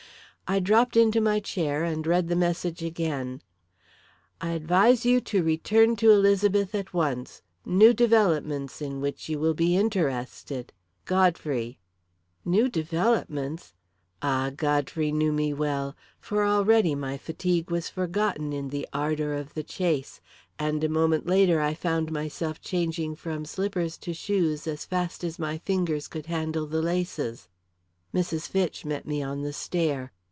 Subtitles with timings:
[0.47, 3.41] I dropped into my chair and read the message again:
[4.41, 7.41] "I advise you to return to Elizabeth at once.
[7.63, 10.73] New developments in which you will be interested.
[11.05, 11.79] "GODFREY."
[12.43, 13.73] "New developments!"
[14.21, 15.95] Ah, Godfrey knew me well!
[16.19, 20.19] For already my fatigue was forgotten in the ardour of the chase,
[20.59, 25.39] and a moment later I found myself changing from slippers to shoes as fast as
[25.39, 27.47] my fingers could handle the laces.
[28.13, 28.49] Mrs.
[28.49, 30.11] Fitch met me on the stair.